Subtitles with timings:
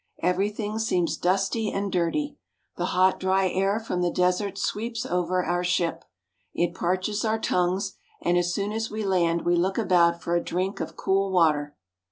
[0.23, 2.35] Everything seems dusty and dirty.
[2.75, 6.03] The hot, dry air from the desert sweeps over our ship.
[6.55, 10.43] It parches our tongues, and as soon as we land we look about for a
[10.43, 11.75] drink of cool water.